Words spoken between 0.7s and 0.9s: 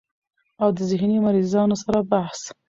د